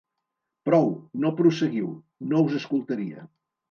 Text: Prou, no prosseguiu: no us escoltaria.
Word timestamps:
Prou, 0.69 0.89
no 1.25 1.33
prosseguiu: 1.43 1.93
no 2.35 2.45
us 2.49 2.61
escoltaria. 2.65 3.33